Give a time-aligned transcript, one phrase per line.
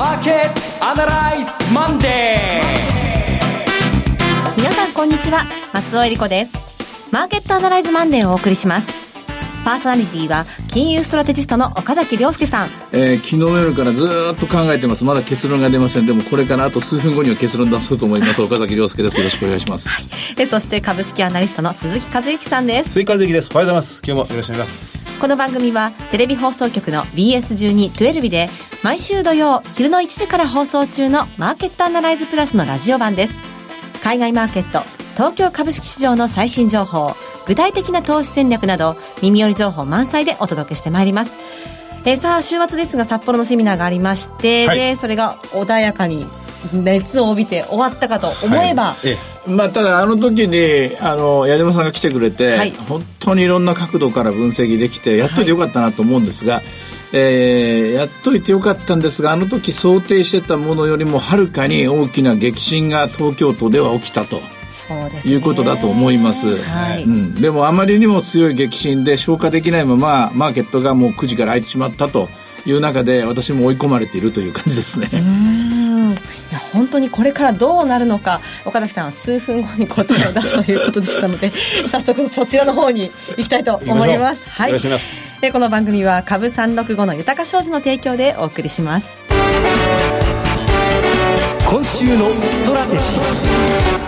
[0.00, 5.44] マーケットアナライズマンデー皆さんこんにちは。
[5.74, 6.54] 松尾英里子です。
[7.12, 8.99] マーケットアナライズマンデーをお送りします。
[9.64, 15.04] パーソナリティは金融ストラテジストの岡崎良介さん、えー、昨日の夜からずっと考えてます。
[15.04, 16.06] まだ結論が出ません。
[16.06, 18.40] でもこれからあと数分後には結論出そうと思います。
[18.42, 19.18] 岡崎良介です。
[19.18, 20.04] よろしくお願いします、はい、
[20.38, 22.90] えそして株式アナリストの鈴木一之さんです。
[22.90, 23.50] 鈴木一之です。
[23.52, 24.02] おはようございます。
[24.04, 25.04] 今日もよろしくお願いします。
[25.20, 28.48] この番組はテレビ放送局の BS1212 で
[28.82, 33.34] 毎週土曜昼の1時から放送中のマーケットアナライズプラスのラジオ版です。
[34.02, 34.82] 海外マーケット
[35.14, 37.14] 東京株式市場の最新情報
[37.50, 41.36] 具体的な投資戦略など耳寄り情報満載でお届けしてまいります。
[42.04, 46.28] えー、さあ週末ですが札幌のセミナーがありまして、はい、でそれが穏やかに
[46.72, 49.08] 熱を帯びて終わったかと思えば、はい。
[49.08, 49.18] え
[49.48, 56.64] え、まあ、ただあの時にあの矢島さんが来てくれて、はい、本当にいろんな角度から分析できてやっといてよかったなと思うんですが、はい、
[57.14, 64.38] えー、やっといてよかったんですがあの時想定してたものよりもはるかに大きな激震が東京都では起きたと。
[65.24, 72.28] いうことだと思います、はい、うん、でもあまりにも強い激震で消化できないままマーケットがもう9時から開いてしまったと
[72.66, 75.08] いう中で私も追い込まれているという感じですね。
[76.50, 81.52] いや本当にこれからどうなるのか岡崎さんは数分後に答えを出すということでしたので
[81.88, 84.42] 早速そちらの方に行きたいと思います。
[84.48, 84.72] はい、
[85.40, 89.16] でこの番組は株三六五の豊か商事の提供でお送りします。
[91.68, 93.99] 今週のストラテジー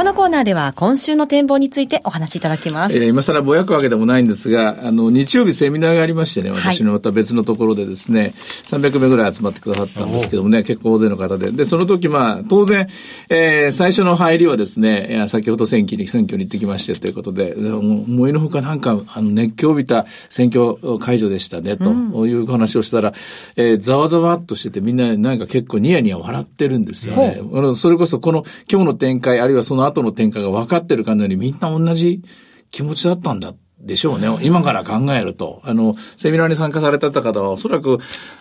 [0.00, 2.96] このコーナーでは今週の展望についてお話しいただきます。
[2.96, 8.32] えー、今更ぼやくわけでもないんですが、あの、日曜日セミナーがありましてね、私のまた別のところでですね、はい、
[8.80, 11.50] 300名ぐらい集まってくださったんですけどもね、結構大勢の方で。
[11.50, 12.88] で、その時まあ、当然、
[13.28, 23.12] えー、最初の入りはですね、先ほど選挙に、選挙に行ってきましてということで、思いのほかなんか、あの、熱狂を帯びた選挙会場でしたね、という話をしたら、
[23.56, 27.42] えー、ざわざわっとしてて、みんななんか結構ニヤニヤ笑ってるんですよね。
[27.74, 32.22] それこそこの今日の展開、あるいはその後の展開が分かってるかのようにみんな同じ
[32.70, 34.28] 気持ちだったんだでしょうね。
[34.42, 35.62] 今から考えると。
[35.64, 37.98] あの、セミナーに参加された方は、おそらく、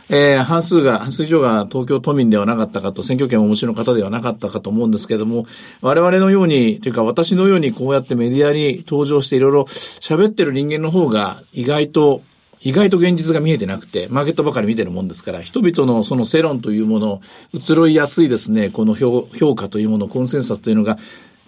[0.10, 5.46] えー、半数が、半数以上が東京都民ではなかったかと、選挙権をお持ちの方ではなかったかと思うんですけども、
[5.82, 12.22] 我々のように、というか私のようにこうやってメディアに登場していろいろ喋ってる人間の方が、意外と、
[12.62, 17.22] 意外と現実が見えてなくて、マーケットばかり見てるもんですから、人々のその世論というものを
[17.54, 20.98] 移ろいやすいですね、この評価というもの、コンセンサスというのが、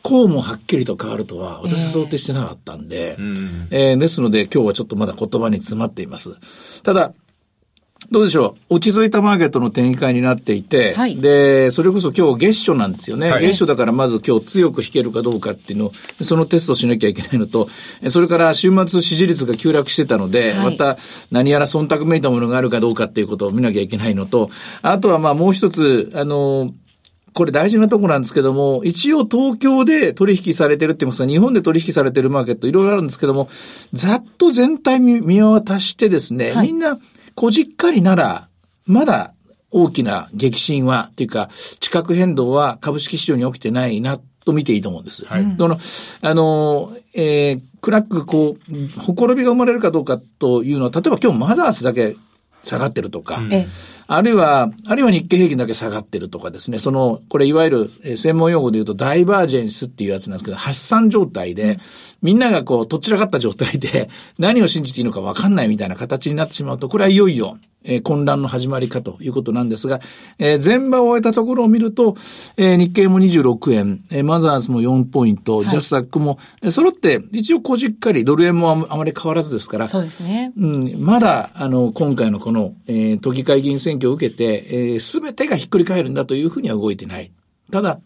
[0.04, 6.40] こうもはっきりと変わるとは、私は想定してなかったんで、えー、えー、ですので今日はちょっとまだ言葉に詰まっています。
[6.82, 7.14] ただ、
[8.10, 8.76] どうでしょう？
[8.76, 13.30] 落ち着いたマーケットの展開になっていて、はい、で、それこそ今日月初なんですよね。
[13.30, 17.70] はい、月初だからまず今日強く引けるかどうかっていうのを、そのテストしなきゃいけないのと、
[18.08, 20.98] それから週末支持率が急落してたので、はい、また
[21.30, 24.50] 何やら忖度めいたものがあるかどうかっていうことを見なきゃいけないのと、
[24.82, 26.74] あとはまあもう一つ、あの、
[27.34, 33.50] これ大事なとこなんですけども、一応東京で取引されてるって言いますか、日本で取引されてるマーケットいろいろあるんですけども、
[33.94, 37.00] ざっと全体見渡してですね、はい、みんな、
[37.36, 38.48] こじっかりなら、
[38.86, 39.34] まだ
[39.72, 41.50] 大きな激震は、っていうか、
[41.80, 45.26] 地殻変動は株式市場に起きてないな、と見ていいと思うんです。
[45.26, 45.56] はい。
[45.58, 45.78] その、
[46.22, 52.16] あの、えー、クラック、こう、ほころびが生まれるかどうかというのは、例えば今日マザースだけ
[52.64, 53.66] 下がってるとか、うん、
[54.08, 61.80] あるいは、あるいは日経平均だけ下がってるとかですね、その、これいわゆる専門用語で言うとダイバージェンスっていうやつなんですけど、発散状態で、
[62.22, 70.02] みんながこう、とっちらかった状態で、 何を信じていいのか分かんないみたいな形になってしまうと、これはいよいよ、えー、混乱の始まりかということなんですが、
[70.38, 72.16] えー、全場を終えたところを見ると、
[72.58, 80.52] えー、日経も26円、えー、マザーズも4ポイント、はい、ジャスダックも、えー、揃って、一応こじっかり、ドル円もあまり変わらずですから、そうですね。
[80.58, 82.51] うん、まだ、あの、今回のこの、
[82.88, 87.32] えー、都議会議員選挙を受けて、す、え、べ、てがひっくり返るんだというふうには動いてない。
[87.72, 88.00] ただ、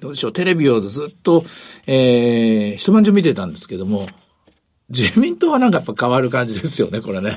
[0.00, 1.44] どうでしょう、テレビをずっと、
[1.86, 4.06] えー、一晩中見てたんですけども、
[4.90, 7.30] 自民党はなんかやっぱ変わる感じですよね、これね。
[7.32, 7.36] ね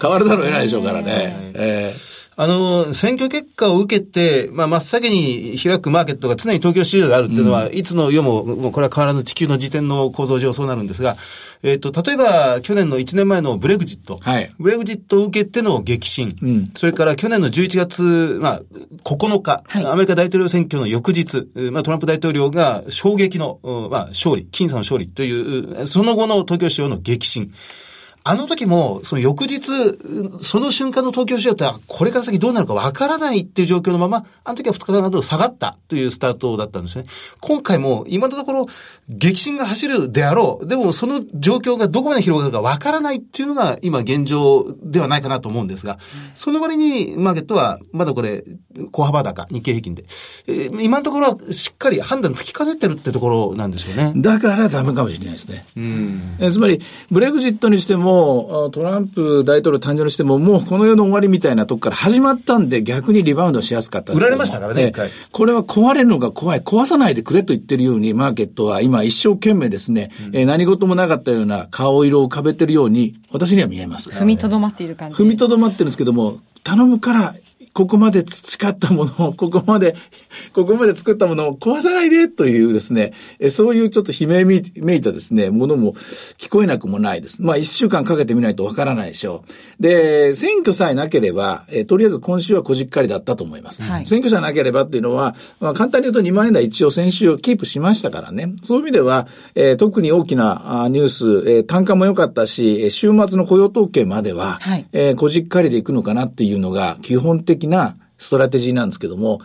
[0.00, 1.52] 変わるだろう得ないでしょうからね。
[1.54, 11.16] えーあの、選挙結果を受けて、まあ、真っ先に開くマーケットが常に東京市場であるっていうのは、うん、いつの世も、もうこれは変わらず地球の時点の構造上そうなるんですが、
[11.62, 14.18] えっ、ー、と、例えば、去年の1年前のブレグジット。
[14.22, 14.50] はい。
[14.58, 16.34] ブレグジットを受けての激震。
[16.42, 16.70] うん。
[16.74, 18.62] それから去年の11月、まあ、
[19.04, 27.52] 9日、はい、アメリカ大統領選挙の翌日、まあ、トランプ大統領が衝撃の、まあ、勝利、僅差の勝利という、その後の東京市場の激震。
[28.24, 29.62] あの時も、その翌日、
[30.38, 37.06] その瞬間の東京市場って、これから先どうなるかわからないっていう状況のまま、あの時は2日間ほど下がったというスタートだったんですね。
[37.40, 38.66] 今回も、今のところ、
[39.08, 40.66] 激震が走るであろう。
[40.66, 45.98] でも、その状況がどこまで広がるかわからないっていうのが、今現状ではないかなと思うんですが、
[46.34, 48.44] その割に、マーケットは、まだこれ、
[48.92, 50.04] 小幅高、日経平均で。
[50.46, 54.12] えー、今のところは、しっかり判断つきかねてるってところなんでしょうね。
[54.16, 55.64] だからダメかもしれないですね。
[55.76, 56.80] うん、えつまり、
[57.10, 64.92] ブレグジットにしても、も、トランプ大統領誕生にしても、もうこの世の終わりみたいなとこから始まったんで、逆にリバウンドしやすかった売られましたからね、
[65.30, 74.10] これは壊れるのが怖い、壊さないでくれと言ってるように、マーケットは今一生懸命ですね、うん、え何事もなかったような顔色を浮かべてるように、私には見えます。
[74.10, 75.16] 踏みとどまっている感じ。
[75.16, 77.34] 踏みとどまってるんですけども、頼むから
[77.72, 79.96] ここまで培ったものを、ここまで、
[80.52, 83.12] ここまで作ったものを壊さないでというですね、
[83.50, 84.44] そういうちょっと悲鳴
[84.76, 85.94] めいたですね、ものも
[86.38, 87.42] 聞こえなくもないです。
[87.42, 89.44] まあ一週間かけてみないとわからないでしょ
[89.78, 89.82] う。
[89.82, 93.82] で、選挙さえなければ、えとりあえず今週はこじっかりだったと思います。
[93.82, 98.54] はい、選挙さえなければっていうのは、まあ簡単に言うと2万円台一応先週をキープしましたからね。
[98.62, 109.40] そういう意味では、えー、特に大きなニュース、えー、単価も良かったし、週末の雇用統計までは、はい、えー、こじっかりでいくのかなっていうのが基本的なストラテジーなんですけども、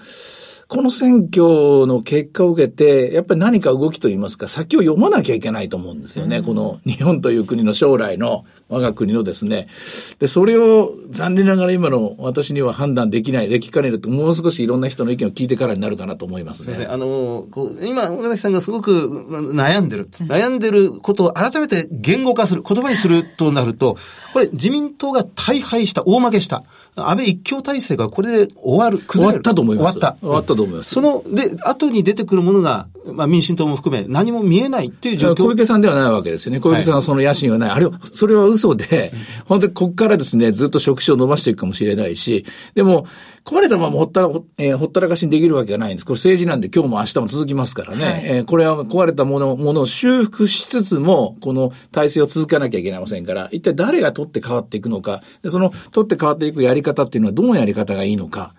[0.68, 6.40] この選挙の結果を受けて、やっぱり何か動きといいますか、先を読まなきゃいけないと思うんですよね。
[6.40, 9.70] うん、この日本という国の将来の、我が国のですね。
[10.20, 16.74] で、それを残念ながら今の私には判断できない、できかねると、もう少しいろんな人の意見を聞いてからになるかなと思いますね。
[16.74, 16.92] す。
[16.92, 20.10] あの、こう今、岡崎さんがすごく悩んでる。
[20.20, 23.96] 悩んでることを改めて言語化する、言葉にするとなると、
[24.34, 26.66] これ自民党が大敗した、大負けした。
[26.98, 30.00] 安倍一強体制がこれで終わる、終わったと思います。
[30.00, 30.20] 終わった。
[30.20, 30.90] 終わったと思います。
[30.90, 35.44] その、で、後に出てくるものが、まあ民進党も含め何も見えないっていう状況。
[35.44, 36.60] 小池さんではないわけですよね。
[36.60, 37.70] 小池さんはその野心はない。
[37.70, 39.12] はい、あれは、それは嘘で、
[39.46, 43.06] 本当にここからですね、ずっと職種を伸ばしていくかもしれないし、でも、
[43.48, 44.28] 壊れたままほったら、
[44.58, 46.06] えー、ほったらかしにできるわけがないんです。
[46.06, 48.04] これ政治なんで今日も明日も続きますからね。
[48.04, 58.54] はい、えー、これは壊れたもの、ものを修復しつつも、この体制を続かなきゃいけませんから、一体誰が取って変わっていくのか、でその取って変わっていくやり方っていうのはどのやり方がいいのか、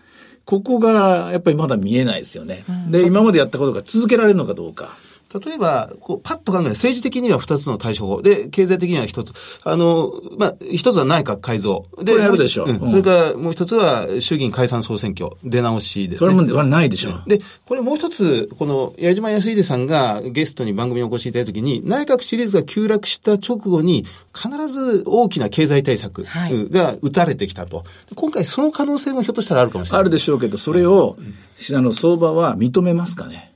[0.46, 2.64] ここがやっぱりまだ見えないですよね。
[2.88, 4.96] で、今までやったことが続けられるのかどうか。
[5.34, 8.22] 例えば、こう、パッと考える政治的には二つの対処法。
[8.22, 9.34] で、経済的には一つ。
[9.62, 11.84] あの、まあ、一つは内閣改造。
[12.02, 12.64] で、これあるでしょ。
[12.64, 16.34] うん、それからもう一つは衆議院解散総選挙、出直しですね。
[16.34, 17.20] これもないでしょ。
[17.26, 26.24] で、これもう一つ、この、矢島康秀さんがゲストに番組にお越しいただいたときに、内閣シリーズが急落した直後に、必ず大きな経済対策
[26.70, 27.78] が打たれてきたと。
[27.78, 30.00] はい、今回その可能性もひょっとしたらあるかもしれない。
[30.00, 33.47] あるでしょうけど、それを、うん、あの、相場は認めますかね。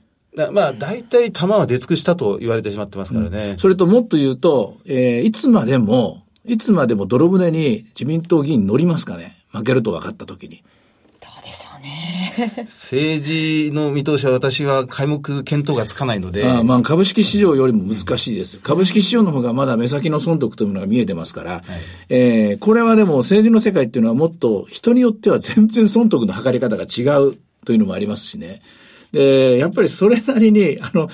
[0.51, 3.51] まあ、大体弾は出尽くしたと言われてしまってますからね。
[3.51, 10.63] うん、それともっと言うと、えー、いつまでも、いつまでも泥船に自民党議員乗りますかね負けると分かったときに。
[11.21, 12.33] どうでしょうね。
[12.63, 16.45] 政治の見通しは私は皆目見当がつかないので。
[16.49, 18.57] あまあ株式市場よりも難しいです。
[18.57, 21.63] 株式市場の方がまだ目先の損得というものが見えてますから、はい、
[22.09, 28.61] えー、これはでも政治の世界っていうのはもっと人によっては全然損得の測り方が違うというのもありますしね。
[29.13, 31.07] で、やっぱりそれなりに、あの、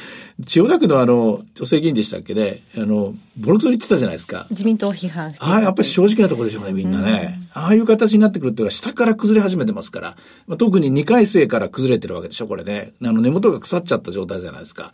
[0.47, 4.47] 千代田区のあの、女性議員でしたっけね、あの、ボロクソに言ってたじゃないですか。
[4.51, 5.43] 自民党を批判して。
[5.43, 7.37] ああ、やっぱり正直なところでしょうね、みんなね。
[7.53, 10.17] ああいう形になってくるっていうのは、下から崩れ始めてますから。
[10.47, 12.93] まあ、特に2回生から崩れてるわけでしょ、これね。
[13.03, 14.93] あの、根元が腐っちゃった状態じゃないですか。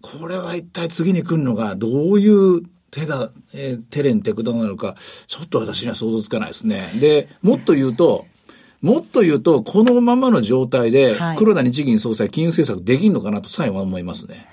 [0.00, 4.96] これは一体次に来るのが、どういう手だ、えー、テレンテクダなのか、
[5.26, 6.90] ちょっと私には想像つかないですね。
[6.98, 8.24] で、もっと言うと、
[8.80, 14.46] もっと言うと、このままの状態で、黒田日銀総裁、金融政策できるのかなとさえは思いますね。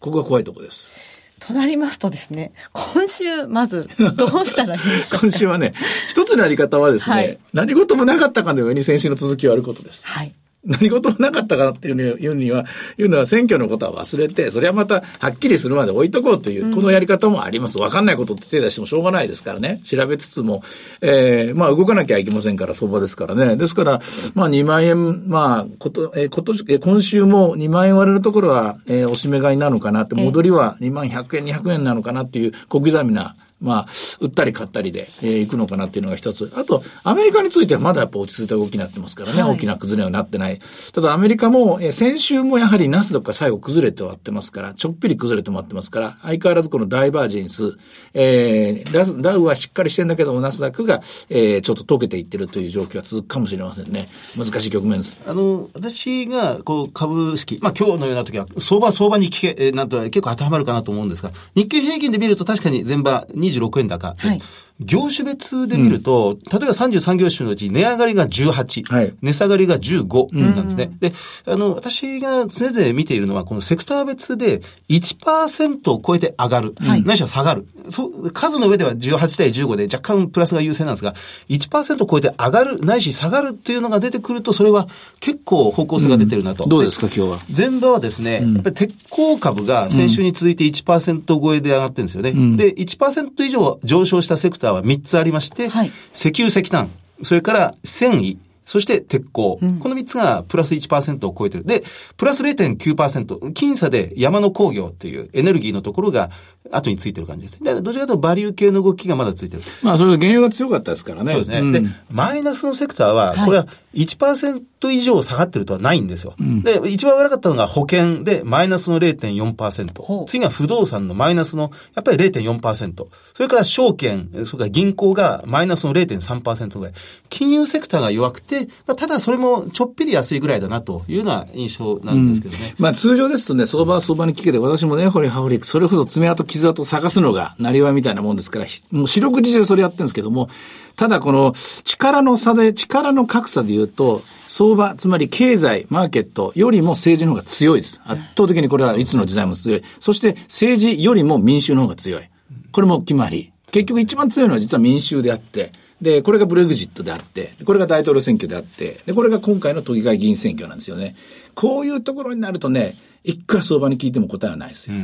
[0.00, 1.00] ここが怖いところです。
[1.38, 5.74] となりますとですね、今週、まず、どうしたらいいでしょう 今週はね、
[6.08, 10.06] 一つのやり方はですね、はい、何事もなかったかのように先週の続きをやることです。
[10.06, 10.32] はい。
[10.64, 12.64] 何事もなかったかっていうには、
[12.96, 17.78] いうのは選挙のことは忘れて、それはまたはっきりするまで置いとこうという、このやり方もあります。
[17.78, 19.80] わかんないことって手出してもしょうがないですからね。
[19.84, 20.62] 調べつつも、
[21.00, 23.56] えー、まあ動かなきゃいけませんから、相場ですからね。
[23.56, 24.00] ですから、
[24.34, 33.86] まあ2万円、まあ、こと、えー、今年、えー、今週も2万円割れるところは、えー、おしめ買いなのかなって、戻りは2万100円、200円なのかなっていう小刻みなまあ、
[34.20, 36.52] 売ったり買ったりで、えー、いくのかなっていうのが一つ。
[36.56, 40.60] あと、アメリカについてはまだやっぱ落ち着いた動きになってますからね、はい、大きな崩れはなってない。
[40.92, 47.76] ただアメリカも、えー、先週もやはりナスダックが最後崩れて終わってますから、ちょっぴり崩れて終わってますから、相変わらずこのダイバージェンス、
[48.14, 54.08] えー、ダウダウはしっかりしてんだけども、ナスダックが、えー、ちょっと溶けていってるという状況は続くかもしれませんね。
[54.36, 55.22] 難しい局面です。
[55.26, 63.26] あの、私が、こう、株式、まあ今日のような時は、相場相場に聞け、えー、なんと結構当てはまるかなと思うんですが、日経平均で見ると確かに前場
[63.60, 64.26] 26円高です。
[64.28, 64.42] はい
[64.84, 70.90] 業種別で見ると、例えば33業種のうち値上がりが18、はい値下がりが15なんですね。
[71.00, 71.12] で、
[71.46, 76.74] あの、私が常々見ているのは、このセクター別で1%を超えて上がる。
[76.80, 77.66] はいないしは下がる。
[77.88, 81.14] そう、数の上では18対15で若干プラスが優勢なんですが、
[81.48, 84.88] 1%を超えて上がる、ないし下がるっていうのが出てくると、それは
[85.20, 86.66] 結構方向性が出てるなと。
[86.66, 87.40] どうですか、今日は？
[87.54, 92.32] 前場はですね、やっぱり鉄鋼株が先週に続いて1%超えで上がってるんですよね。
[92.56, 96.90] で、1%以上上昇したセクターは3つありまして、はい石油石炭、
[97.22, 99.58] それから繊維、そして鉄鋼。
[99.80, 101.64] この3つがプラス1%を超えてる。
[101.64, 101.82] で、
[102.16, 106.30] プラス0.9%、僅差で山の工業っていうエネルギーのところが
[106.70, 107.58] 後についてる感じです。
[107.60, 109.62] だからどちらかというとバリュー系の動きがまだついてる。
[109.82, 111.32] まあ、それ原油が強かったですからね。
[111.32, 111.60] そうですね。
[111.60, 116.34] んで、マイナスのセクターは、これは1%以上下がってるとはないんですよ。
[116.38, 120.22] で、一番悪かったのが保険でマイナスのほ0.4%。
[120.22, 123.06] う次が不動産のマイナスの、やっぱり0.4%。
[123.34, 126.94] それから証券、それから銀行がマイナスの0.3%ぐらい。
[127.28, 132.74] 金融セクターが弱くて、まあ、ただそれもちょっぴり安いぐらいだなというような印象なんですけどね。
[132.78, 140.48] まあ通常ですとね、相場は相場に聞けて、私もね、ほりはほり、それこそ爪痕、傷跡探すのが、なりわみたいなもんですから、ひもう四六時中それやってるんですけども、
[140.96, 141.52] ただこの
[141.84, 148.00] 力の差で、力の格差で言うと、相場、つまり経済、マーケットよりも政治の方が強いです。
[148.04, 149.82] 圧倒的にこれはいつの時代も強い。
[149.98, 152.22] そして政治よりも民衆の方が強い。
[152.70, 153.52] これも決まり。
[153.70, 155.72] 結局一番強いのは実は民衆であって、
[156.02, 161.14] で、これがブレグジットであって、これが大統領選挙であって、で、これが今回の都議会議員選挙なんですよね。
[161.54, 164.96] こういうところになるとね、いくら相場に聞いても答えはないですよ。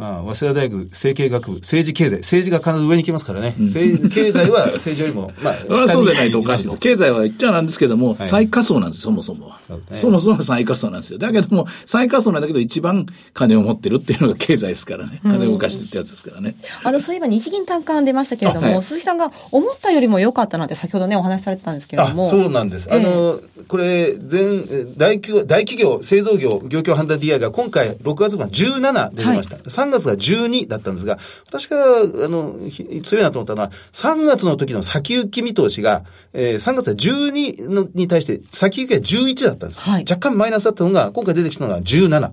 [0.00, 3.54] まあ、早稲田大学政経学部、政治経済、政治が必ず上に来ますからね。
[3.58, 6.78] 政経済は 政治よりも、まあ、そうでないとおかしいです。
[6.78, 9.60] 経済は言っちゃなんですけども、はい最下層なんですよ、そもそもは。
[9.68, 11.18] そねそもそもは最下層なんですよ。
[11.18, 13.04] だけども、最下層なんだけど一番
[13.34, 15.20] 金を持ってるっていうのが経済ですからね。
[15.22, 16.54] 金を動かしてるってやつですからね。
[16.82, 22.30] あの、そういえば日銀短観出ましたけれども、あはい鈴木さんが思ったよりも良かったなんて先ほどね、お話しされてたんですけれどあも。
[22.30, 22.88] そうなんです。
[22.90, 29.58] ええあの、これ、全、え大企業、大企業、製造業、業況判断 DI が今回6月が17で出ました。
[29.90, 31.76] 3月が12だったんですが、私が、
[32.24, 39.80] あの、ひ強いなと思ったのは、3月の時の先行き見通しが、えー3月は12のに対して先行きが11だったんです。
[39.82, 42.30] はい若干マイナスだったのが、今回出てきたのが17。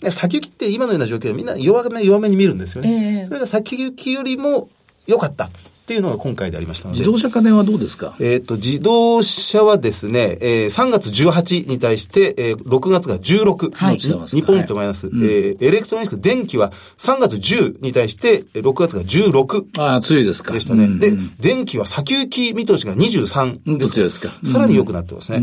[0.00, 3.18] で先行きって今のような状況でみんな弱め弱めに見るんですよね。
[3.18, 4.68] ええそれが先行きよりも
[5.06, 5.50] 良かった
[5.84, 7.00] っていうのが今回でありましたので。
[7.00, 8.16] 自動車家電はどうですか？
[8.18, 13.70] えっ、と、自動車はですね、えー3月18に対して、えー6月が16。
[13.74, 15.08] はい落ちてます2ポイントマイナス。
[15.08, 19.64] えーエレクトロニクス、電気は3月10に対して、えー6月が16。
[19.78, 20.54] ああ、強いですか。
[20.54, 20.84] でしたね。
[20.84, 23.92] うんで、電気は先行き見通しが23うんです。
[23.92, 25.42] 強いですかさらに良くなってますね。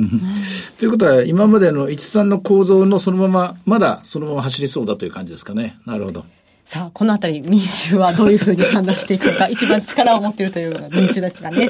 [0.80, 5.78] ということは、今までの一三の構造のそのまま、まだそのまま走りそうだという感じですかね。
[5.86, 6.26] なるほど。
[6.72, 11.68] さあ、このあたり民衆はどういうふうに判断していくのか、一番力を持っているというのが民衆ですがね。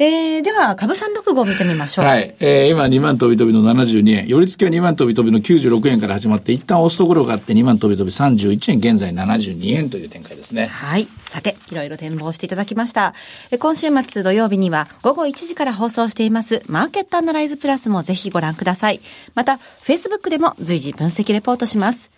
[0.00, 2.04] えー、では、株365を見てみましょう。
[2.04, 2.34] はい。
[2.40, 4.26] えー、今2万飛び飛びの72円。
[4.26, 10.66] 寄り付きは2万飛び飛びの96円から始まって、一旦押すところがあって2万飛び飛び31円、現在72円という展開ですね。
[10.66, 11.06] はい。
[11.20, 13.14] さて、いろいろ展望していただきました。
[13.52, 19.00] え今週末土曜日には午後1時から放送していますマーケットアナライズプラスもぜひご覧ください。
[19.36, 22.17] また、Facebook でも随時分析レポートします。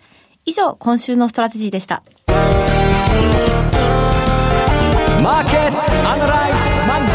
[0.51, 2.03] 以上、今週のストラテジーでした。
[2.27, 2.39] マー
[5.45, 5.79] ケット
[6.11, 7.07] アナライズマン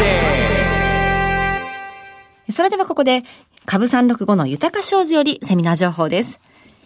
[2.46, 2.50] デー。
[2.50, 3.24] それではここで、
[3.66, 6.40] 株365の豊商事よりセミナー情報です。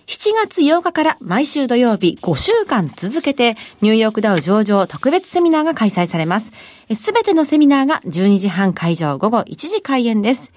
[0.09, 6.50] 7月8日から毎週土曜日5週間続けてニューヨークダウ上場特別セミナーが開催されます。
[6.97, 10.50] すべてのセミナーが12時半会場午後1時開演です。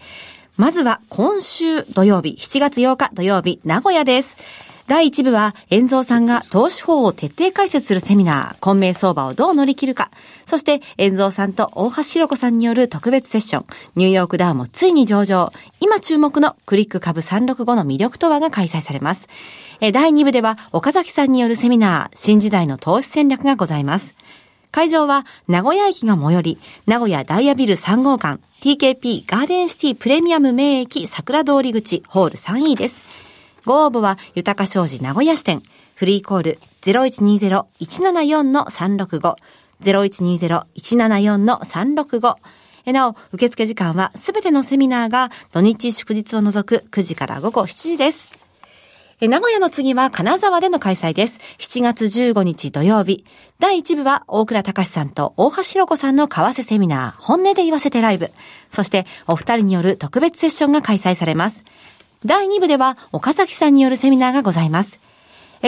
[0.57, 4.37] まずは今週土曜日7月8日土曜日名古屋です。
[4.87, 10.11] 第1部は、遠蔵さんが投資法を徹底解説するセミナー、混迷相場をどう乗り切るか。
[10.45, 15.53] そして、遠蔵さんと大橋弘子さんによる特別セッション、ニューヨークダウもついに上場。
[15.79, 19.29] 今注目のクリック株365の魅力とはが開催されます。
[19.79, 24.15] 第2部では、岡崎さんによるセミナー、新時代の投資戦略がございます。
[24.71, 33.03] 会場は名古屋駅が最寄り、名古屋ダイヤビル3号館、TKP ガーデンシティプレミアム名駅桜通り口ホール 3E です。
[33.65, 35.63] ご応募は、豊か商事名古屋支店、
[35.95, 39.35] フリーコール0120-174-365、
[39.81, 42.35] 0120-174-365。
[42.91, 48.33] なお、受付時間はすべてのセミナーが土日祝日を除く9時から午後7時です。
[49.21, 51.39] 名古屋の次は金沢での開催です。
[51.59, 53.23] 7月15日土曜日。
[53.57, 58.31] 第1部は大倉隆さんと大橋弘子さんの為替セミナー、本音で言わせてライブ。
[58.69, 61.63] そして、お二人による特別セッションが開催されます。
[62.25, 64.99] 第2部では岡崎さんによるセミナーがございます。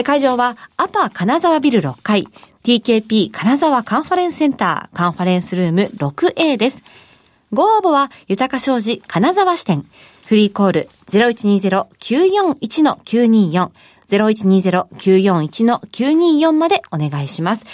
[0.04, 2.28] 会場はアパ金沢ビル6階、
[2.64, 6.82] TKP 金沢カンファレンスセンターカンファレンスルーム 6A です。
[7.52, 9.86] ご応募は、豊か商事金沢支店。
[10.26, 13.70] フリーコール0120-941-924。
[14.08, 17.64] 0120-941-924までお願いします。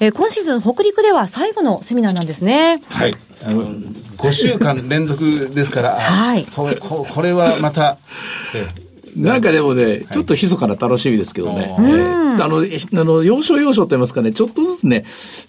[0.00, 2.82] えー、今シーズン北陸では最後のセミナーなんですね。
[2.88, 3.14] はい。
[3.44, 6.44] あの、5週間連続ですから、はい。
[6.44, 7.98] これ、これはまた、
[8.54, 11.74] えーなんかでもね、ちょっと密かな楽しみですけどね。
[12.38, 15.04] あの、あの、要所要所と言いますかね、ちょっとずつね、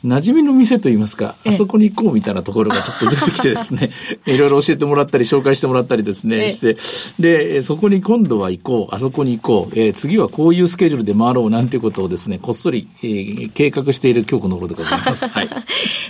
[0.06, 3.92] 馴染みの店と言いますか、あそこに行こうみたいなところがちょっと出てきてですね、
[4.26, 6.78] いろいろ教えてもらったり、紹介してもらったりですね、して、
[7.20, 15.28] で、そこに今度は行こう、あそこに行こう、えー、次はこういうスケジュールで回ろうなんていうことをですね、こっそり、えー、計画している今日この頃でございます。
[15.30, 15.50] はい。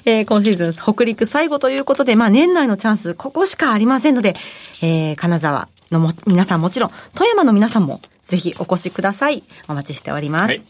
[0.06, 4.36] えー、今シーズン、北陸最後ということで、まあ年内のチャンス、ここしかありませんので、
[4.82, 9.44] えー、金沢、のも皆さんもちろん、富山の皆さんもぜひお越しください。
[9.68, 10.48] お待ちしております。
[10.48, 10.64] はい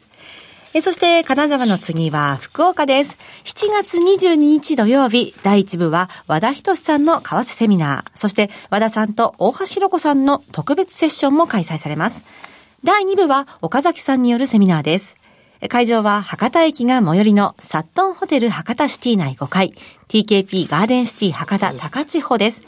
[0.73, 3.17] えそして、金沢の次は福岡です。
[3.43, 12.23] 7月22日土曜日、第1部は和田仁さんの為替セミナー、そして和田さんと大橋弘子さんの特別セッションも開催されます。
[12.85, 15.17] 第2部は岡崎さんによるセミナーです。
[15.67, 19.73] 会場は博多駅が最寄りのサットンホテル博多シティ内5階、
[20.07, 22.61] TKP ガーデンシティ博多高千穂です。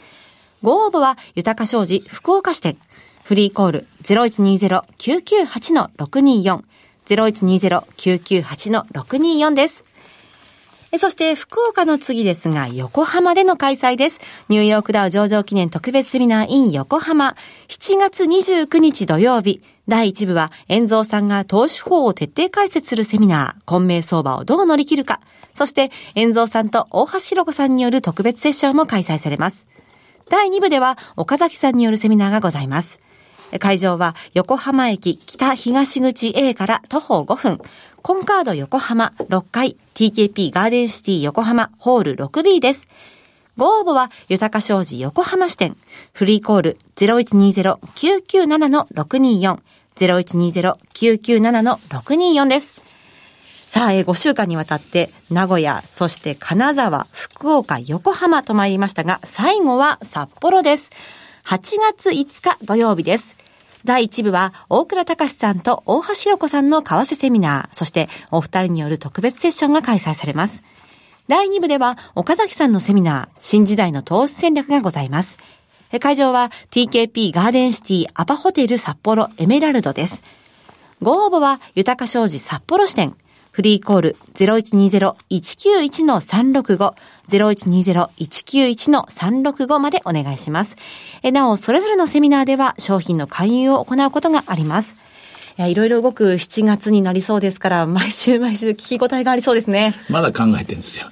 [0.64, 2.78] ご応募は、豊か商事福岡支店。
[3.22, 6.62] フリーコール0120-998-624。
[7.04, 9.84] 0120-998-624です。
[10.96, 14.20] そして、福岡の次ですが、横浜での開催です。
[14.48, 17.36] ニューヨークダウ上場記念特別セミナー in 横浜。
[17.68, 19.60] 7月29日土曜日。
[19.86, 25.20] 第1部は、遠蔵さんが投資法を徹底解説するセミナー、混迷相場をどう乗り切るか。
[25.52, 29.66] そして、遠蔵さんと大橋弘子さんによる特別セッションも開催されます。
[30.28, 33.00] 第2部では岡崎さんによるセミナーがございます。
[33.60, 37.60] 会場は横浜駅北東口 A から徒歩5分、
[38.02, 42.88] コンカード横浜6階 TKP ガーデンシティ横浜ホール 6B です。
[43.56, 45.76] ご応募は豊か商事横浜支店、
[46.12, 49.58] フリーコール0120-997-624、
[49.94, 52.82] 0120-997-624です。
[53.74, 60.92] さあ、えー、5週間にわたって、名古屋、そして金沢、福岡、横浜と参りましたが、最後は札幌です。
[61.44, 63.36] 8月5日土曜日です。
[63.84, 70.62] 第1部は、大倉隆さんと大橋弘子さんの為替セミナー、そしてお二人による特別セッションが開催されます。
[71.26, 75.36] 第2部では、岡崎さんのセミナー、新時代の投資戦略がございます。
[75.98, 80.22] 会場は TKP ガーデンシティアパホテル札幌エメラルドです。
[81.02, 83.16] ご応募は、豊か商事札幌支店、
[83.54, 86.94] フリーコール0120-191-365、
[87.28, 90.76] 0120-191-365までお願いします。
[91.32, 94.96] なお、それぞれのセミナーでは商品の勧誘を行うことがあります。
[95.56, 99.94] いや、いろいろ動く7月になりそうですから、毎週毎週聞き応えがありそうですね。
[100.08, 101.06] まだ考えてるんですよ。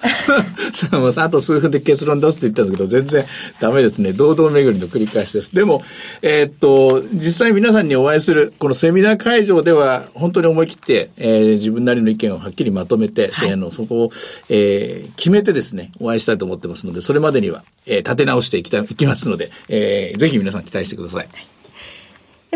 [0.99, 3.25] もあと数分で結論出すって言ったんですけど、全然
[3.61, 4.13] ダメですね。
[4.13, 5.55] 堂々巡りの繰り返しです。
[5.55, 5.85] でも、
[6.23, 14.11] えー、っと、実際皆さんにお会いする、このセミナー会場では、本当に思い切って、えー、自分なりの意見をはっきりまとめて、はい、のそこを、
[14.49, 21.29] えー、決めてですね、お会いしたいと思ってますので、それまでには、えー、立て直していきたいきますので、えー、ぜひ皆さん期待してください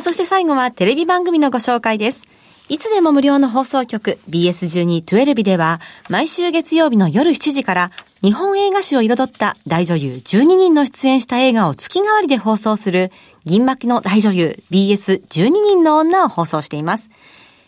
[0.00, 2.24] そして最後はテレビ番組のご紹介です。
[2.68, 5.80] いつでも無料の放送局 BS12-12 では
[6.10, 7.90] 毎週月曜日の夜7時から
[8.22, 13.10] 日本映画史を彩った大女優12人の出演した映画を月替わりで放送する
[13.44, 17.10] 銀幕の大女優 BS12 人の女を放送しています。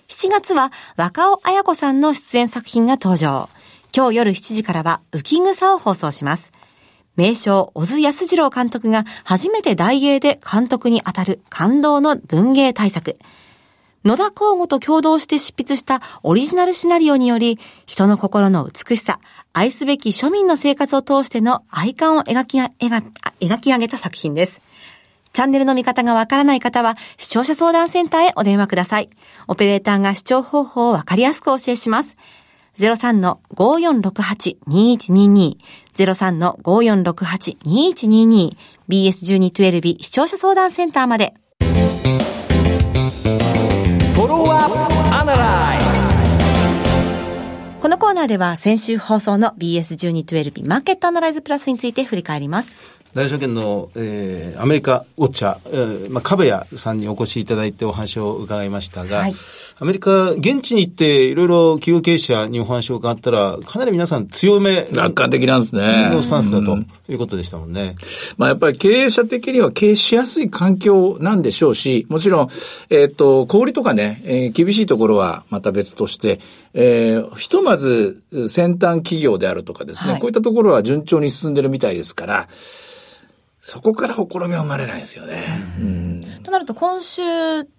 [0.09, 3.49] 7月は若尾彩子さんの出演作品が登場。
[3.97, 6.53] 今日夜7時からは浮草を放送します。
[7.19, 13.19] 名将、小津安二郎監督が初めて大芸で監督に当たる感動の文芸大作。
[14.05, 19.19] 野田光吾と共同して執筆したオリジナルシナリオにより、人の心の美しさ、
[19.53, 24.63] 愛すべき庶民の生活を通しての愛感を描き描き上げた作品です。
[25.33, 29.11] チャンネルの見方がわからない方は、視聴者相談センターへお電話ください。
[29.49, 32.17] オペレーターが視聴方法をわかりやすくお教えします。
[32.79, 35.57] 03-5468-2122
[35.95, 38.57] 03-5468-2122
[38.89, 41.35] BS1212 視聴者相談センターまで。
[47.81, 52.77] このコーナーでは先週放送の BS1212 マーケットアナライズプラスについて振り返ります。
[53.15, 59.35] 大証券の、えー、アメリカウォッチャー、えー、まあ、壁谷さんにお越しいただいてお話を伺いましたが、はい、
[59.81, 64.87] アメリカ、現地に行っていろいろ企業経営者にお話を伺ったら、かなり皆さん強め。
[64.93, 66.11] 楽観的なんですね。
[66.11, 67.95] のスタンスだということでしたもんね。
[68.37, 72.49] まあやっぱり経営者的には経営しやすい環境なんでしょうし、もちろん、
[72.91, 76.41] えっ、ー、と、小売とかね、えー、厳しいところはまた別として、
[76.75, 82.49] えー、ひとまず先端企業であるとかですね、はい、こういったところは順調に進んでるみたいですから、
[83.71, 85.45] そこからほころびは生まれないですよね。
[85.79, 87.21] うん、となると、今週、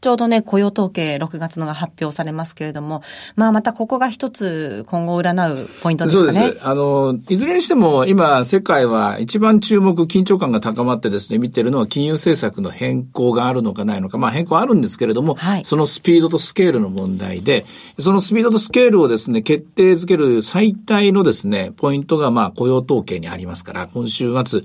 [0.02, 3.02] ちょうどね、雇用統計6月のが発表されますけれども、
[3.36, 6.40] まあ、またここが一つ、今後占うポイントですかね。
[6.40, 6.68] そうです。
[6.68, 14.20] あの、いずれにしても、今、世界は一番注目、緊張感が高まってですね、見てるのは金融政策の変更があるのかないのか。
[14.20, 17.66] まあ、変更あるんですけれども、はい、そのスピードとスケールの問題で、
[17.98, 24.62] そのスピードとスケールをですね、決定づける最大のですね、ポイントが、まあ、雇用統計にありますから、今週末、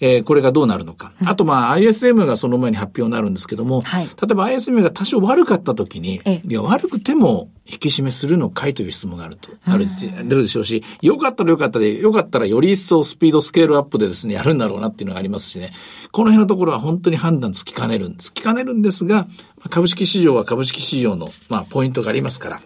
[0.00, 1.12] えー、これがどうなるのか。
[1.24, 15.72] あと、まあ、ISM がその前に発表になるんですけども、はい、例えば ISM が多少悪かった時に、いや、悪くても引き締めするのかいという質問があると、ある、出るでしょうし、よかったらよかったで、よかったらより一層スピードスケールアップでですね、 やるんだろうなっていうのがありますしね、
[16.12, 18.30] この辺のところは本当に判断つきかねるんです。
[18.30, 19.26] つきかねるんですが、
[19.68, 22.60] 株式市場は株式市場の、まあ、ポイントがありますから、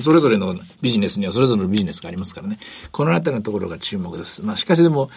[0.00, 2.58] それぞれのビジネスにはそれぞれのビジネスがありますからね。
[2.92, 4.42] このあたりのところが注目です。
[4.42, 5.10] まあしかしでも、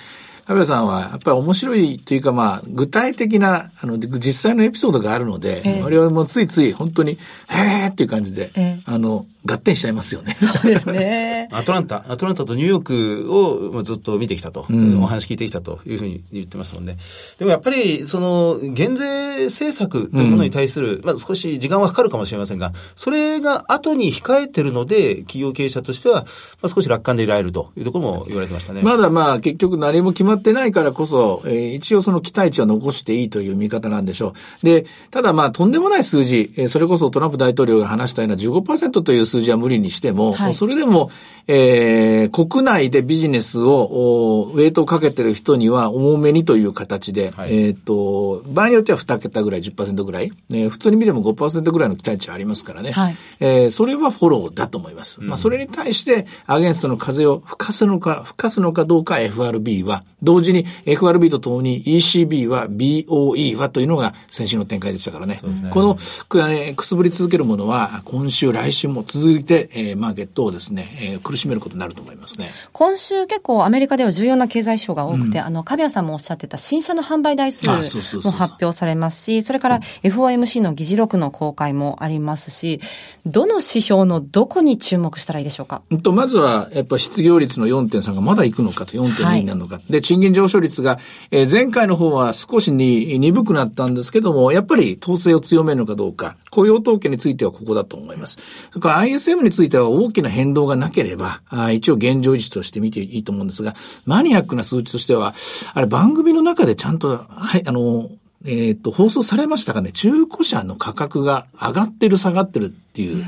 [0.45, 10.35] 安倍さんはやっぱり面白いというかまあ具体的なあの実際のエピソードがあるので、えー、我々もついつい本当にへーっていう感じで、えー、あの合点しちゃいますよね。
[10.35, 11.47] そうですね。
[11.51, 16.97] アトランタ、アトランタとニューヨークをずっと見てきたと、うん、お話聞いてきたというふうに言ってますもんね。
[17.39, 26.25] でもやっぱり、その、減税政策というものに対する、うん、まあ少し時間はかかるかもしれませんが、それが後に控えてるので、企業経営者としては、
[26.61, 28.81] まあ少し楽観でいられるというところも言われてましたね。
[28.83, 34.65] まだまあ結局何も決まってないからこそ、えー、一応その期待値は残していいという見方なんでしょう。
[34.65, 41.09] で、ただまあとんでもない数字、えー、それこそトランプ大統領が話したような15%という数字は無理にしても、はい、それでも、
[41.47, 52.91] えー、国内でビジネスを、ウェイトをかけてる人には重めにという形で、はい、えっ、と、場合によっては2桁ぐらい、10%ぐらい、えー、普通に見ても5%ぐらいの期待値ありますからね。
[52.91, 55.21] はい、えー、それはフォローだと思います。
[55.21, 65.39] うん、まあ、それに対して、アゲンストの風を吹かすのか、吹かすのかどうか FRB は、同時に FRB とともに ECB は BOE はというのが先週の展開でしたからね。
[65.43, 65.97] ねこの
[66.29, 72.51] く、くすぶり続けるものは、今週、来週も続いて、えー、マーケットをですね、えー、苦しめることになると思いますね。
[72.71, 82.81] 今週結構アメリカでは重要な経済指標が多くて、うん、あの、カビアさんもおっしゃってた新車の販売台数も発表されますし、それから FOMC の議事録の公開もありますし、
[83.25, 85.81] どの指標のどこに注目したらいいでしょうか？
[86.01, 89.75] とまずは、やっぱ失業率の4.3がまだいくのかと、4.2になるのか。
[89.75, 90.99] はい、で、賃金上昇率が、
[91.31, 98.39] えー、前回の方は少しに鈍くなったんですけども、やっぱり統制を強めるのかどうか、雇用統計についてはここだと思います。
[98.69, 105.33] それから ISM については大きな変動がなければ、あ一応現状維持として見ていいと思うんですが、マニアックな数値としては、
[105.73, 108.09] あれ番組の中でちゃんと、はい、あの、
[108.45, 113.23] えっ、ー、と、放送されましたかね、中古車の価格が上がってる、下がってるっていう。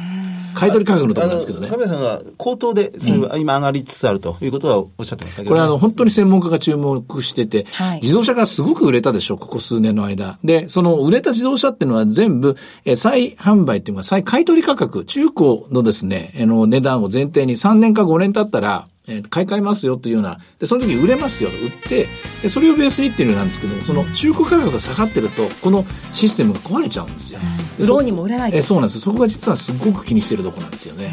[0.54, 1.70] 買取価格のところなんですけどね。
[1.70, 10.38] 亀さんが口頭で、それは今上がりつつあるということはおっしゃってましたけど、ね、これあの、本当に専門家が注目してて、はい、自動車がすごく売れたでしょう、ここ数年の間。
[10.44, 22.08] で、その売れた自動車っていうのは全部、え再販売っていうのは再買取価格、中古のですね、あの、値段を前提に3年か5年経ったら、えー、買い替えますよというような、で、その時売れますよと売って、
[22.42, 27.40] で、それをベースにっていうのなんですけども、その中古価格が下がってると、このシステムが壊れちゃうんですよ。
[27.80, 29.00] 売ろうにも売れないえー、そうなんです。
[29.00, 31.12] そこが実はすごく気にしているところなんですよね。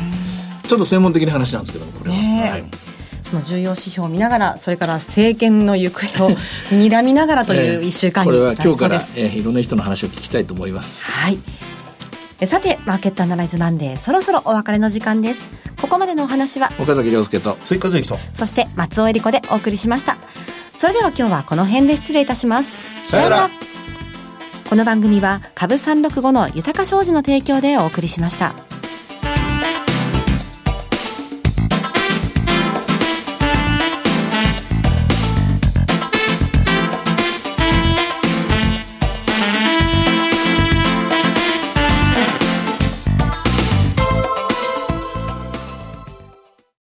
[0.66, 2.16] ちょっと専門的な話なんですけども、これは。
[2.16, 2.64] はい。
[3.24, 6.30] その重要指標を見ながら、それから政権の行方を
[6.70, 8.78] 睨みながらという一週間になりそうです。
[8.78, 11.10] これは今日から、えー、いろんな人の話を聞きたいと思います。
[11.10, 11.38] はい。
[12.46, 15.48] さて、マーケットアナライズマンデー、そろそろお別れの時間です。
[15.80, 20.16] ここまでのお話は、岡崎亮介と、追加税と、そして松尾恵理子でお送りしました。
[20.78, 22.76] それでは今日はこの辺で失礼いたします。
[23.04, 23.50] さよなら。
[24.70, 28.54] この番組は、株365の豊か商事の提供でお送りしました。